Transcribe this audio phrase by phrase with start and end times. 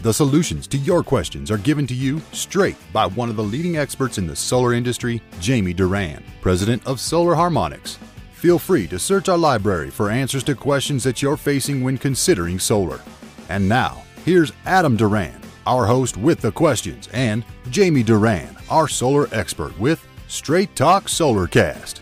[0.00, 3.78] The solutions to your questions are given to you straight by one of the leading
[3.78, 7.98] experts in the solar industry, Jamie Duran, president of Solar Harmonics.
[8.30, 12.60] Feel free to search our library for answers to questions that you're facing when considering
[12.60, 13.00] solar.
[13.48, 19.26] And now, here's Adam Duran, our host with the questions, and Jamie Duran, our solar
[19.32, 21.98] expert with Straight Talk Solarcast.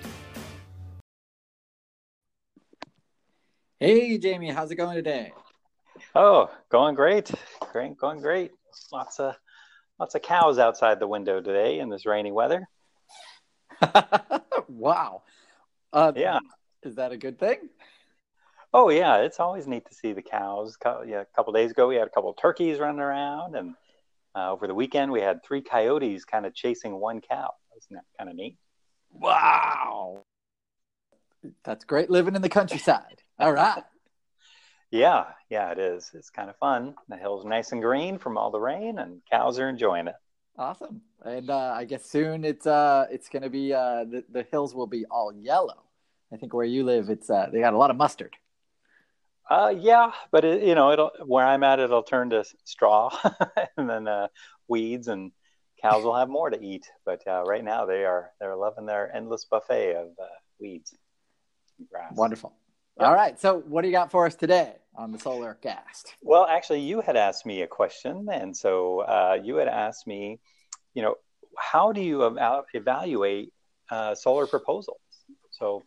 [3.80, 5.32] Hey, Jamie, how's it going today?
[6.14, 7.30] Oh, going great.
[7.76, 8.52] Great, going great.
[8.90, 9.34] Lots of
[10.00, 12.66] lots of cows outside the window today in this rainy weather.
[14.66, 15.20] wow.
[15.92, 16.38] Uh, yeah.
[16.84, 17.68] Is that a good thing?
[18.72, 20.78] Oh yeah, it's always neat to see the cows.
[21.06, 23.74] Yeah, a couple days ago we had a couple of turkeys running around, and
[24.34, 27.50] uh, over the weekend we had three coyotes kind of chasing one cow.
[27.76, 28.56] Isn't that kind of neat?
[29.12, 30.24] Wow.
[31.62, 33.20] That's great living in the countryside.
[33.38, 33.82] All right.
[34.90, 36.10] Yeah, yeah, it is.
[36.14, 36.94] It's kind of fun.
[37.08, 40.14] The hill's nice and green from all the rain, and cows are enjoying it.
[40.58, 41.02] Awesome.
[41.24, 44.74] And uh, I guess soon it's uh, it's going to be uh, the the hills
[44.74, 45.82] will be all yellow.
[46.32, 48.36] I think where you live, it's uh, they got a lot of mustard.
[49.48, 53.10] Uh, yeah, but it, you know, it'll where I'm at, it'll turn to straw,
[53.76, 54.28] and then uh,
[54.66, 55.30] weeds, and
[55.82, 56.86] cows will have more to eat.
[57.04, 60.26] But uh, right now, they are they're loving their endless buffet of uh,
[60.58, 60.94] weeds,
[61.78, 62.12] and grass.
[62.16, 62.54] Wonderful.
[62.98, 63.38] All right.
[63.38, 66.14] So, what do you got for us today on the Solar Cast?
[66.22, 70.40] Well, actually, you had asked me a question, and so uh, you had asked me,
[70.94, 71.16] you know,
[71.58, 72.24] how do you
[72.72, 73.52] evaluate
[73.90, 74.96] uh, solar proposals?
[75.50, 75.84] So,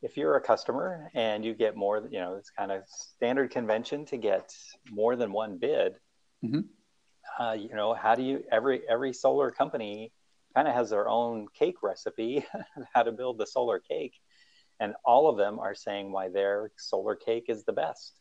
[0.00, 4.06] if you're a customer and you get more, you know, it's kind of standard convention
[4.06, 4.50] to get
[4.90, 5.96] more than one bid.
[6.42, 6.60] Mm-hmm.
[7.38, 10.10] Uh, you know, how do you every every solar company
[10.56, 12.46] kind of has their own cake recipe
[12.94, 14.14] how to build the solar cake
[14.80, 18.14] and all of them are saying why their solar cake is the best.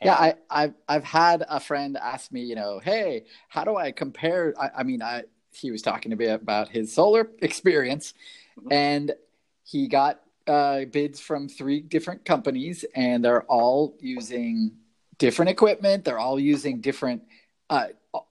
[0.00, 3.76] And yeah, I, I've I've had a friend ask me, you know, hey, how do
[3.76, 4.54] I compare?
[4.58, 8.14] I, I mean, I he was talking to me about his solar experience,
[8.58, 8.72] mm-hmm.
[8.72, 9.12] and
[9.64, 14.72] he got uh, bids from three different companies, and they're all using
[15.18, 16.04] different equipment.
[16.04, 17.22] They're all using different,
[17.68, 17.88] uh,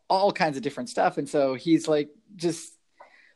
[0.10, 2.74] all kinds of different stuff, and so he's like, just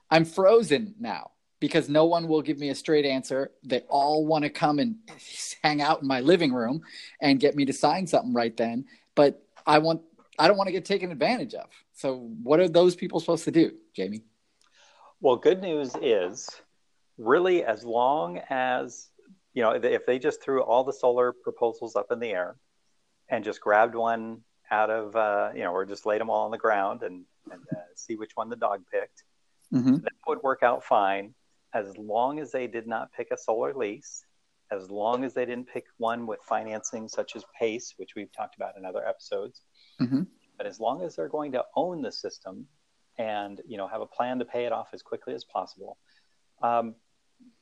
[0.10, 1.32] I'm frozen now
[1.64, 3.50] because no one will give me a straight answer.
[3.64, 4.98] They all want to come and
[5.64, 6.82] hang out in my living room
[7.22, 8.84] and get me to sign something right then.
[9.16, 10.02] But I want
[10.38, 11.70] I don't want to get taken advantage of.
[11.94, 14.24] So what are those people supposed to do, Jamie?
[15.22, 16.50] Well, good news is
[17.18, 19.08] really as long as
[19.54, 22.58] you know if they just threw all the solar proposals up in the air
[23.30, 26.52] and just grabbed one out of uh, you know or just laid them all on
[26.52, 29.24] the ground and, and uh, see which one the dog picked
[29.74, 29.96] mm-hmm.
[29.96, 31.34] that would work out fine
[31.74, 34.26] as long as they did not pick a solar lease,
[34.72, 38.56] as long as they didn't pick one with financing such as PACE, which we've talked
[38.56, 39.62] about in other episodes,
[40.02, 40.24] mm-hmm.
[40.58, 42.68] but as long as they're going to own the system
[43.20, 45.98] and you know have a plan to pay it off as quickly as possible,
[46.62, 46.96] um,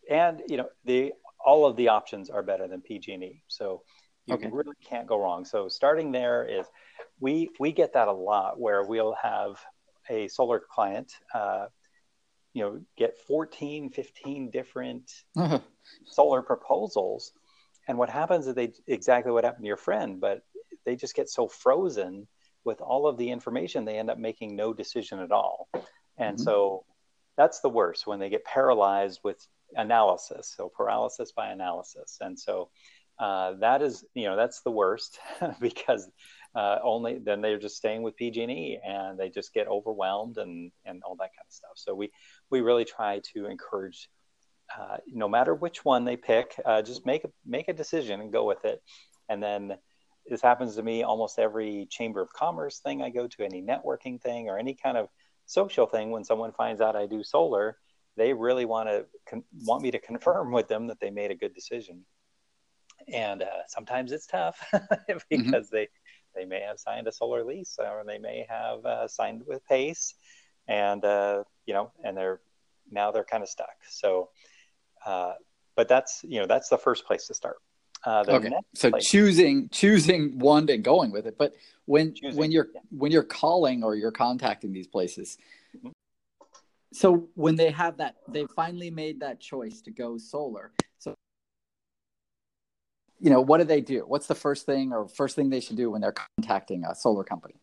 [0.10, 1.14] and you know the
[1.46, 3.82] all of the options are better than PG&E, so
[4.28, 4.50] you okay.
[4.52, 5.44] really can't go wrong.
[5.44, 6.66] So starting there is
[7.20, 9.60] we we get that a lot where we'll have
[10.10, 11.12] a solar client.
[11.34, 11.66] Uh,
[12.54, 15.60] you know get 14 15 different uh-huh.
[16.06, 17.32] solar proposals
[17.88, 20.42] and what happens is they exactly what happened to your friend but
[20.86, 22.28] they just get so frozen
[22.64, 25.70] with all of the information they end up making no decision at all
[26.18, 26.44] and mm-hmm.
[26.44, 26.86] so
[27.38, 32.70] that's the worst when they get paralyzed with analysis so paralysis by analysis and so
[33.20, 35.20] uh, that is you know that's the worst
[35.62, 36.10] because
[36.56, 41.02] uh, only then they're just staying with PG&E and they just get overwhelmed and and
[41.04, 41.72] all that kind of stuff.
[41.76, 42.12] So we
[42.50, 44.10] we really try to encourage,
[44.78, 48.32] uh, no matter which one they pick, uh, just make a, make a decision and
[48.32, 48.82] go with it.
[49.30, 49.78] And then
[50.28, 54.22] this happens to me almost every chamber of commerce thing I go to, any networking
[54.22, 55.08] thing or any kind of
[55.46, 56.12] social thing.
[56.12, 57.78] When someone finds out I do solar,
[58.18, 61.36] they really want to con- want me to confirm with them that they made a
[61.36, 62.06] good decision.
[63.12, 64.64] And uh, sometimes it's tough
[65.08, 65.76] because mm-hmm.
[65.76, 65.88] they
[66.36, 70.16] they may have signed a solar lease or they may have uh, signed with Pace
[70.68, 72.40] and uh, you know, and they're
[72.90, 73.76] now they're kind of stuck.
[73.90, 74.30] So,
[75.06, 75.34] uh,
[75.76, 77.58] but that's you know that's the first place to start.
[78.06, 78.52] Uh, okay.
[78.74, 81.38] So place, choosing choosing one and going with it.
[81.38, 81.54] But
[81.86, 82.82] when choosing, when you're yeah.
[82.90, 85.38] when you're calling or you're contacting these places,
[85.76, 85.90] mm-hmm.
[86.94, 90.72] so when they have that, they finally made that choice to go solar.
[93.22, 94.00] You know, what do they do?
[94.08, 97.24] What's the first thing or first thing they should do when they're contacting a solar
[97.24, 97.56] company?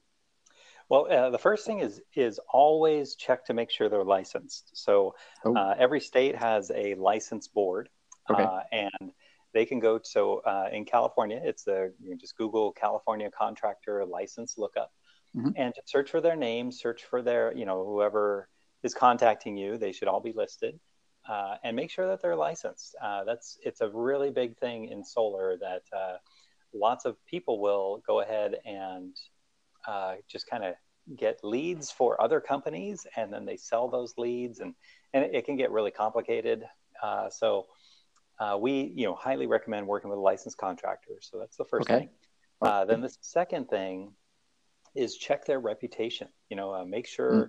[0.88, 4.70] Well, uh, the first thing is is always check to make sure they're licensed.
[4.74, 5.14] So
[5.44, 5.54] oh.
[5.54, 7.90] uh, every state has a license board,
[8.30, 8.42] okay.
[8.42, 9.12] uh, and
[9.52, 10.00] they can go.
[10.02, 14.92] So uh, in California, it's a you can just Google California contractor license lookup,
[15.36, 15.50] mm-hmm.
[15.56, 18.48] and search for their name, search for their you know whoever
[18.82, 19.76] is contacting you.
[19.76, 20.80] They should all be listed.
[21.28, 22.96] Uh, and make sure that they're licensed.
[23.02, 25.82] Uh, that's it's a really big thing in solar that
[26.74, 29.16] lots of people will go ahead and
[29.86, 30.74] uh, just kind of
[31.16, 34.74] get leads for other companies and then they sell those leads and,
[35.14, 36.64] and it, it can get really complicated.
[37.02, 37.66] Uh, so
[38.38, 41.14] uh, we, you know, highly recommend working with a licensed contractor.
[41.20, 42.00] So that's the first okay.
[42.00, 42.08] thing.
[42.60, 44.12] Uh, then the second thing
[44.94, 46.28] is check their reputation.
[46.50, 47.48] You know, uh, make sure mm.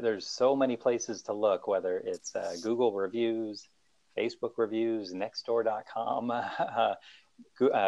[0.00, 3.68] There's so many places to look, whether it's uh, Google reviews,
[4.16, 6.94] Facebook reviews, Nextdoor.com, uh,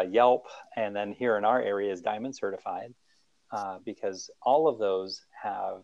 [0.09, 2.93] Yelp, and then here in our area is Diamond Certified
[3.51, 5.83] uh, because all of those have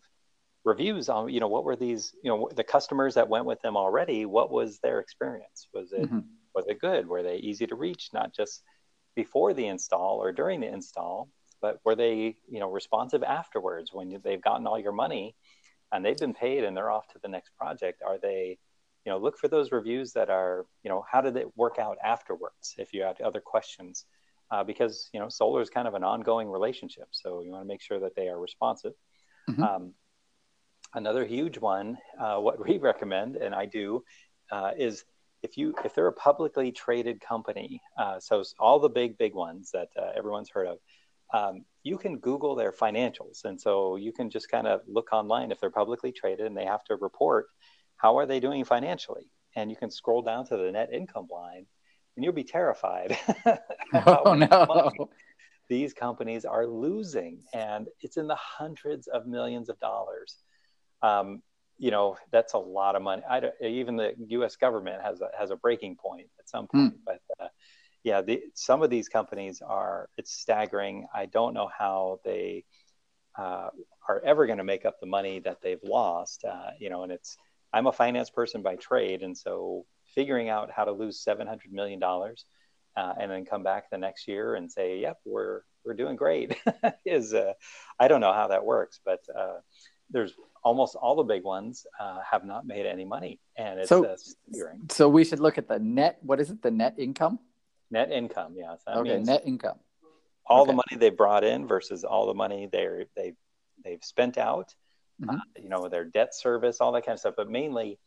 [0.63, 3.77] reviews on you know what were these you know the customers that went with them
[3.77, 5.67] already what was their experience?
[5.73, 6.19] Was it mm-hmm.
[6.53, 7.07] was it good?
[7.07, 8.63] Were they easy to reach not just
[9.15, 11.29] before the install or during the install
[11.61, 15.35] but were they you know responsive afterwards when they've gotten all your money
[15.91, 18.57] and they've been paid and they're off to the next project are they
[19.05, 21.97] you know look for those reviews that are you know how did it work out
[22.03, 24.05] afterwards if you have other questions
[24.51, 27.07] uh, because you know solar is kind of an ongoing relationship.
[27.11, 28.93] So you want to make sure that they are responsive.
[29.49, 29.63] Mm-hmm.
[29.63, 29.93] Um,
[30.93, 34.03] another huge one, uh, what we recommend, and I do,
[34.51, 35.03] uh, is
[35.43, 39.71] if you if they're a publicly traded company, uh, so all the big big ones
[39.71, 40.77] that uh, everyone's heard of.
[41.33, 45.51] Um, you can Google their financials, and so you can just kind of look online
[45.51, 47.47] if they're publicly traded and they have to report
[47.97, 51.65] how are they doing financially, and you can scroll down to the net income line,
[52.15, 53.17] and you'll be terrified.
[54.05, 55.09] oh no!
[55.69, 60.37] These companies are losing, and it's in the hundreds of millions of dollars.
[61.01, 61.41] Um,
[61.77, 63.21] you know that's a lot of money.
[63.29, 64.55] I even the U.S.
[64.55, 66.99] government has a, has a breaking point at some point, hmm.
[67.05, 67.47] but uh,
[68.07, 71.07] yeah, the, some of these companies are it's staggering.
[71.13, 72.63] I don't know how they
[73.37, 73.69] uh,
[74.07, 76.45] are ever going to make up the money that they've lost.
[76.45, 77.37] Uh, you know, and it's
[77.73, 82.01] I'm a finance person by trade, and so figuring out how to lose $700 million
[82.01, 86.57] uh, and then come back the next year and say, yep, we're, we're doing great
[87.05, 87.53] is, uh,
[87.99, 89.57] I don't know how that works, but uh,
[90.09, 90.33] there's
[90.63, 94.15] almost all the big ones uh, have not made any money and it's so, uh,
[94.89, 96.63] so we should look at the net, what is it?
[96.63, 97.37] The net income?
[97.91, 98.55] Net income.
[98.55, 98.75] Yeah.
[98.85, 99.19] So okay.
[99.19, 99.79] Net income.
[100.45, 100.71] All okay.
[100.71, 103.33] the money they brought in versus all the money they're, they,
[103.83, 104.73] they've spent out,
[105.21, 105.35] mm-hmm.
[105.35, 107.99] Uh, you know, their debt service, all that kind of stuff, but mainly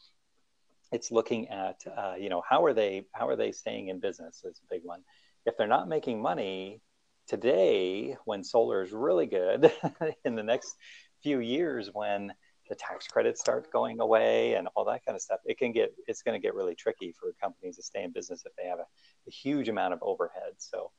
[0.93, 4.43] it's looking at uh, you know how are they how are they staying in business
[4.45, 5.01] is a big one
[5.47, 6.81] if they're not making money
[7.29, 9.73] today when solar is really good
[10.25, 10.75] in the next
[11.23, 12.33] few years when
[12.71, 15.93] the tax credits start going away and all that kind of stuff it can get
[16.07, 18.79] it's going to get really tricky for companies to stay in business if they have
[18.79, 18.87] a,
[19.27, 20.91] a huge amount of overhead so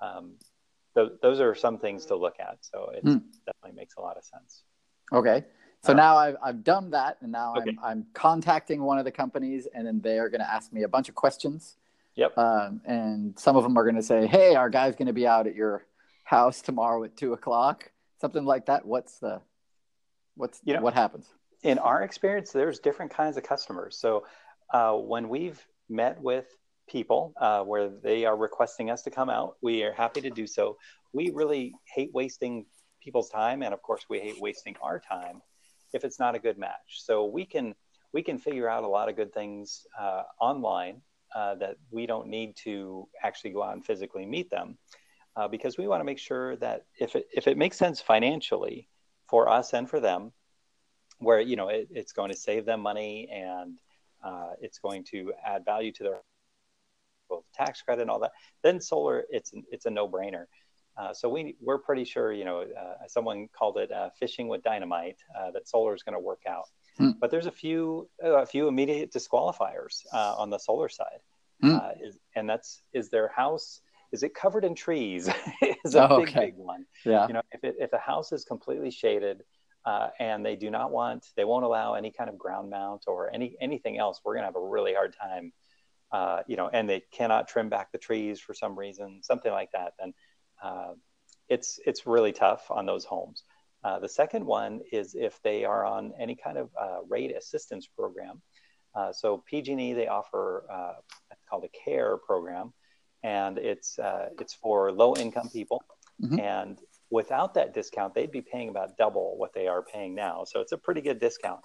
[0.00, 0.34] um,
[0.94, 3.20] th- those are some things to look at so it mm.
[3.46, 4.62] definitely makes a lot of sense
[5.12, 5.44] okay
[5.84, 7.70] so uh, now I've, I've done that, and now okay.
[7.70, 10.84] I'm, I'm contacting one of the companies, and then they are going to ask me
[10.84, 11.76] a bunch of questions.
[12.14, 12.38] Yep.
[12.38, 15.26] Um, and some of them are going to say, "Hey, our guy's going to be
[15.26, 15.84] out at your
[16.24, 18.86] house tomorrow at two o'clock," something like that.
[18.86, 19.42] What's the,
[20.36, 21.26] what's you know, what happens?
[21.62, 23.96] In our experience, there's different kinds of customers.
[23.98, 24.24] So
[24.72, 26.46] uh, when we've met with
[26.88, 30.46] people uh, where they are requesting us to come out, we are happy to do
[30.46, 30.76] so.
[31.12, 32.66] We really hate wasting
[33.02, 35.40] people's time, and of course, we hate wasting our time
[35.92, 37.00] if it's not a good match.
[37.04, 37.74] So we can
[38.12, 41.02] we can figure out a lot of good things uh, online
[41.34, 44.78] uh, that we don't need to actually go out and physically meet them
[45.36, 48.88] uh, because we want to make sure that if it, if it makes sense financially
[49.26, 50.32] for us and for them,
[51.18, 53.78] where you know it, it's going to save them money and
[54.24, 56.16] uh, it's going to add value to their
[57.28, 60.46] both tax credit and all that, then solar it's it's a no brainer.
[60.96, 64.62] Uh, so we we're pretty sure, you know, uh, someone called it uh, fishing with
[64.62, 66.68] dynamite uh, that solar is going to work out.
[66.98, 67.10] Hmm.
[67.20, 71.20] But there's a few a few immediate disqualifiers uh, on the solar side,
[71.60, 71.76] hmm.
[72.00, 73.80] is, and that's is their house
[74.14, 75.28] is it covered in trees?
[75.84, 76.46] is a oh, big okay.
[76.46, 76.86] big one.
[77.04, 77.26] Yeah.
[77.26, 79.42] You know, if it, if a house is completely shaded.
[80.18, 83.56] and they do not want, they won't allow any kind of ground mount or any
[83.60, 84.20] anything else.
[84.24, 85.52] We're going to have a really hard time,
[86.48, 86.68] you know.
[86.72, 89.92] And they cannot trim back the trees for some reason, something like that.
[89.98, 90.14] Then
[90.62, 90.94] uh,
[91.48, 93.44] it's it's really tough on those homes.
[93.84, 97.86] Uh, the second one is if they are on any kind of uh, rate assistance
[97.86, 98.40] program.
[98.94, 100.94] Uh, so PG&E they offer uh,
[101.48, 102.72] called a CARE program,
[103.24, 105.82] and it's uh, it's for low income people.
[106.22, 106.38] Mm-hmm.
[106.38, 106.78] And
[107.10, 110.44] without that discount, they'd be paying about double what they are paying now.
[110.44, 111.60] So it's a pretty good discount.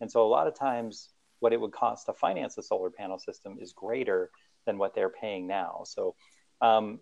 [0.00, 3.18] And so a lot of times, what it would cost to finance a solar panel
[3.18, 4.30] system is greater
[4.66, 5.82] than what they're paying now.
[5.84, 6.14] So
[6.60, 7.00] um,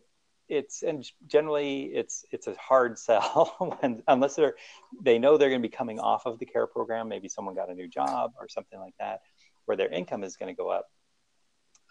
[0.49, 4.55] it's and generally it's it's a hard sell when, unless they're
[5.03, 7.09] they know they're going to be coming off of the care program.
[7.09, 9.21] Maybe someone got a new job or something like that,
[9.67, 10.87] where their income is going to go up.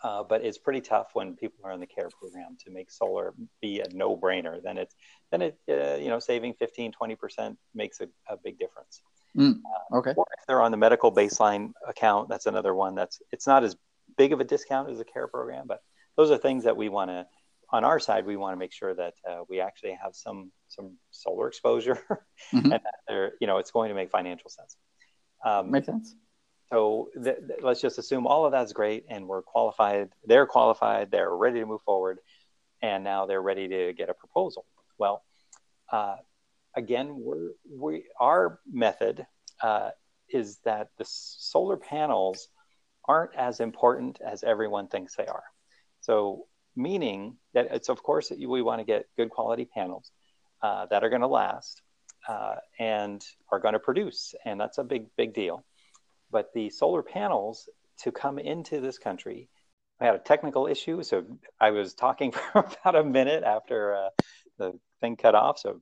[0.03, 3.33] Uh, but it's pretty tough when people are in the care program to make solar
[3.61, 4.61] be a no-brainer.
[4.61, 4.95] Then it's
[5.31, 9.01] then it uh, you know saving 15 20 percent makes a, a, big difference.
[9.35, 9.59] Mm,
[9.93, 10.11] okay.
[10.11, 13.63] Uh, or if they're on the medical baseline account, that's another one that's it's not
[13.63, 13.75] as
[14.17, 15.81] big of a discount as a care program, but
[16.15, 17.25] those are things that we want to
[17.71, 20.95] on our side we want to make sure that uh, we actually have some some
[21.09, 21.99] solar exposure
[22.53, 22.71] mm-hmm.
[22.71, 24.77] and that you know it's going to make financial sense.
[25.43, 26.15] Um, Makes sense
[26.69, 31.11] so th- th- let's just assume all of that's great and we're qualified they're qualified
[31.11, 32.19] they're ready to move forward
[32.81, 34.65] and now they're ready to get a proposal.
[34.97, 35.23] Well
[35.91, 36.17] uh,
[36.75, 39.25] again we're, we our method
[39.61, 39.91] uh,
[40.29, 42.49] is that the solar panels
[43.05, 45.43] aren't as important as everyone thinks they are.
[46.01, 50.11] So meaning that it's of course we want to get good quality panels
[50.61, 51.81] uh, that are going to last
[52.27, 55.63] uh, and are going to produce and that's a big big deal
[56.31, 57.69] but the solar panels
[57.99, 59.49] to come into this country,
[59.99, 61.03] I had a technical issue.
[61.03, 61.23] So
[61.59, 64.09] I was talking for about a minute after uh,
[64.57, 65.59] the thing cut off.
[65.59, 65.81] So,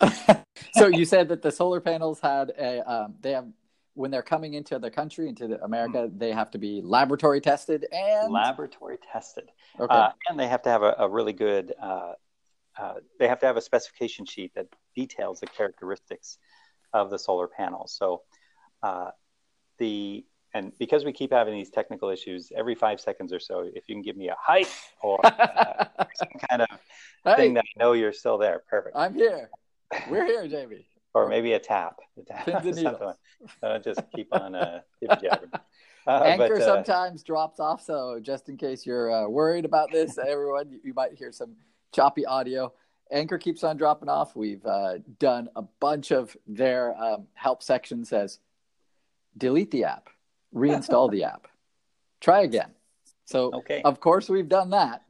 [0.74, 3.46] so you said that the solar panels had a, um, they have,
[3.94, 6.18] when they're coming into the country, into the America, mm-hmm.
[6.18, 9.50] they have to be laboratory tested and laboratory tested.
[9.80, 9.94] Okay.
[9.94, 12.12] Uh, and they have to have a, a really good, uh,
[12.78, 16.36] uh, they have to have a specification sheet that details the characteristics
[16.92, 17.96] of the solar panels.
[17.98, 18.22] So,
[18.82, 19.12] uh,
[19.78, 20.24] the
[20.56, 23.94] and because we keep having these technical issues every five seconds or so, if you
[23.94, 24.68] can give me a height
[25.02, 26.68] or uh, some kind of
[27.24, 28.96] hey, thing that I know you're still there, perfect.
[28.96, 29.50] I'm here.
[30.08, 30.86] We're here, Jamie.
[31.14, 31.98] or maybe a tap.
[32.18, 32.64] A tap
[33.84, 35.16] just keep on uh, uh,
[36.08, 40.16] Anchor but, uh, sometimes drops off, so just in case you're uh, worried about this,
[40.18, 41.54] everyone, you, you, might hear some
[41.92, 42.72] choppy audio.
[43.10, 44.34] Anchor keeps on dropping off.
[44.34, 48.40] We've uh, done a bunch of their um, help sections as
[49.36, 50.08] delete the app,
[50.54, 51.48] reinstall the app,
[52.20, 52.70] try again.
[53.24, 53.82] So, okay.
[53.82, 55.02] of course, we've done that.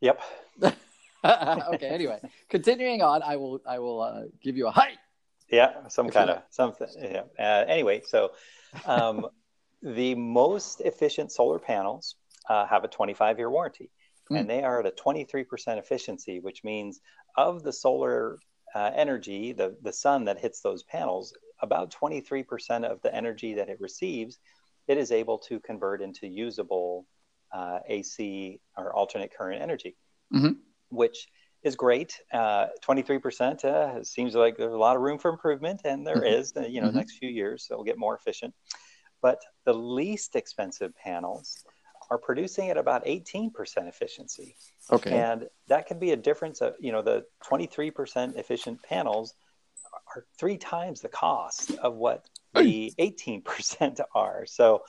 [0.00, 0.20] Yep.
[1.24, 1.88] okay.
[1.88, 4.98] Anyway, continuing on, I will I will uh, give you a height.
[5.50, 6.88] Yeah, some kind of something.
[7.00, 7.22] Yeah.
[7.38, 8.32] Uh, anyway, so
[8.86, 9.26] um,
[9.82, 12.16] the most efficient solar panels
[12.48, 13.90] uh, have a 25 year warranty,
[14.30, 14.38] mm.
[14.38, 15.46] and they are at a 23%
[15.78, 17.00] efficiency, which means
[17.36, 18.38] of the solar
[18.74, 21.32] uh, energy, the the sun that hits those panels,
[21.64, 24.38] about 23% of the energy that it receives,
[24.86, 27.06] it is able to convert into usable
[27.52, 29.96] uh, AC or alternate current energy,
[30.32, 30.52] mm-hmm.
[30.90, 31.28] which
[31.62, 32.20] is great.
[32.32, 36.40] Uh, 23% uh, seems like there's a lot of room for improvement, and there mm-hmm.
[36.40, 36.52] is.
[36.56, 36.98] Uh, you know, mm-hmm.
[36.98, 38.54] next few years it'll get more efficient.
[39.22, 41.64] But the least expensive panels
[42.10, 43.50] are producing at about 18%
[43.88, 44.54] efficiency.
[44.92, 45.12] Okay.
[45.12, 49.32] And that can be a difference of, you know, the 23% efficient panels
[50.14, 54.46] are three times the cost of what the 18% are.
[54.46, 54.82] So,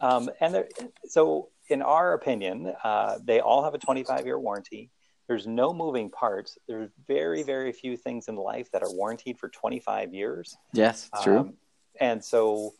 [0.00, 0.64] um, and
[1.06, 4.90] so in our opinion, uh, they all have a 25 year warranty.
[5.28, 6.58] There's no moving parts.
[6.66, 10.56] There's very, very few things in life that are warranted for 25 years.
[10.72, 11.38] Yes, true.
[11.38, 11.54] Um,
[12.00, 12.74] and so,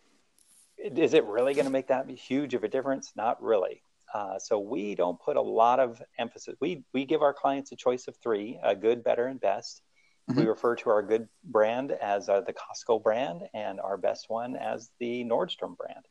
[0.76, 3.12] is it really going to make that huge of a difference?
[3.14, 3.82] Not really.
[4.12, 6.56] Uh, so we don't put a lot of emphasis.
[6.60, 9.82] We we give our clients a choice of three: a good, better, and best.
[10.30, 10.40] Mm-hmm.
[10.40, 14.56] We refer to our good brand as uh, the Costco brand and our best one
[14.56, 16.04] as the Nordstrom brand.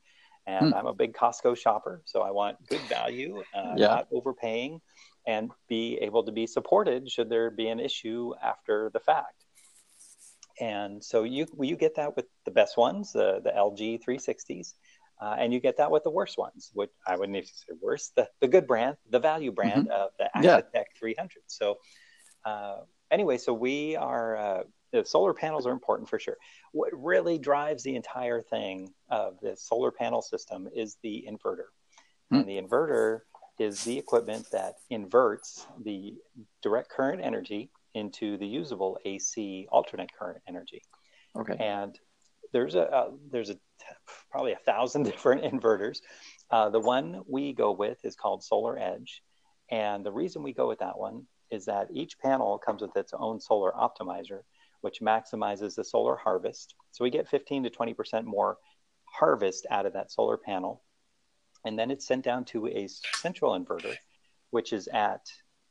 [0.47, 0.77] And mm.
[0.77, 3.87] I'm a big Costco shopper, so I want good value, uh, yeah.
[3.87, 4.81] not overpaying,
[5.27, 9.45] and be able to be supported should there be an issue after the fact.
[10.59, 14.73] And so you you get that with the best ones, the the LG 360s,
[15.21, 18.11] uh, and you get that with the worst ones, which I wouldn't even say worse,
[18.15, 20.01] the, the good brand, the value brand mm-hmm.
[20.01, 20.83] of the Axitec yeah.
[20.97, 21.29] 300.
[21.47, 21.77] So
[22.45, 22.77] uh,
[23.11, 26.37] anyway, so we are uh, the solar panels are important for sure.
[26.71, 31.67] What really drives the entire thing of the solar panel system is the inverter,
[32.29, 32.37] hmm.
[32.37, 33.21] and the inverter
[33.59, 36.15] is the equipment that inverts the
[36.63, 40.81] direct current energy into the usable AC alternate current energy.
[41.35, 41.55] Okay.
[41.59, 41.97] And
[42.53, 43.57] there's a uh, there's a
[44.31, 45.99] probably a thousand different inverters.
[46.49, 49.21] Uh, the one we go with is called Solar Edge,
[49.69, 53.13] and the reason we go with that one is that each panel comes with its
[53.13, 54.41] own solar optimizer,
[54.81, 56.75] which maximizes the solar harvest.
[56.91, 58.57] So we get 15 to 20% more
[59.05, 60.83] harvest out of that solar panel.
[61.65, 63.95] And then it's sent down to a central inverter,
[64.51, 65.21] which is at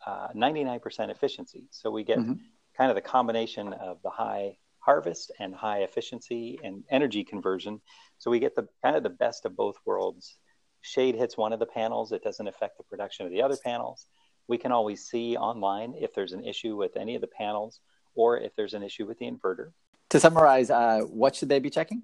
[0.06, 1.64] uh, 99% efficiency.
[1.70, 2.35] So we get mm-hmm.
[2.76, 7.80] kind of the combination of the high harvest and high efficiency and energy conversion.
[8.18, 10.37] So we get the kind of the best of both worlds.
[10.80, 14.06] Shade hits one of the panels, it doesn't affect the production of the other panels.
[14.49, 17.81] We can always see online if there's an issue with any of the panels
[18.14, 19.73] or if there's an issue with the inverter.
[20.11, 22.02] To summarize, uh, what should they be checking?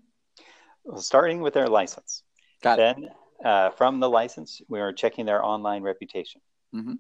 [0.85, 2.23] Well, starting with their license.
[2.63, 3.47] Got then, it.
[3.47, 6.41] Uh, from the license, we are checking their online reputation.
[6.75, 6.95] Mm-hmm.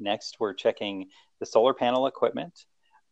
[0.00, 1.08] Next, we're checking
[1.38, 2.64] the solar panel equipment.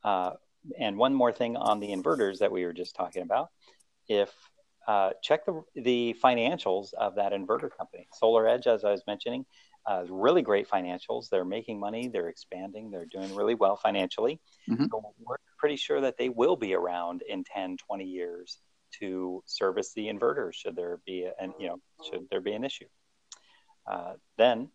[0.02, 0.32] Uh,
[0.78, 3.48] and one more thing on the inverters that we were just talking about.
[4.08, 4.30] If
[4.86, 8.08] uh, check the, the financials of that inverter company.
[8.12, 9.44] Solar Edge, as I was mentioning,
[9.86, 11.28] uh, really great financials.
[11.30, 14.40] They're making money, they're expanding, they're doing really well financially.
[14.68, 14.86] Mm-hmm.
[14.90, 18.58] So we're pretty sure that they will be around in 10, 20 years
[18.98, 21.76] to service the inverters should there be an you know
[22.10, 22.86] should there be an issue.
[23.86, 24.68] Uh, then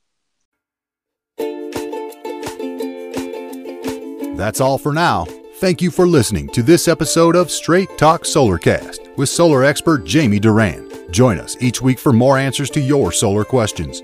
[4.36, 5.26] That's all for now.
[5.60, 10.40] Thank you for listening to this episode of Straight Talk Solarcast with solar expert Jamie
[10.40, 10.92] Duran.
[11.10, 14.04] Join us each week for more answers to your solar questions.